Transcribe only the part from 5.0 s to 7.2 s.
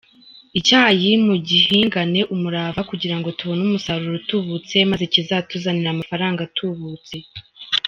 kizatuzanire amafaranga atubutse.